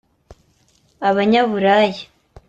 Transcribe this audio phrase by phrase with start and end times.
[1.09, 2.01] Abanyaburaya